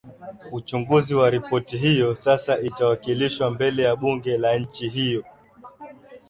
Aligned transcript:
uchunguzi 0.51 1.15
wa 1.15 1.29
ripoti 1.29 1.77
hiyo 1.77 2.15
sasa 2.15 2.57
itawakilishwa 2.59 3.51
mbele 3.51 3.83
ya 3.83 3.95
bunge 3.95 4.37
la 4.37 4.57
nchi 4.57 4.89
hiyo 4.89 5.23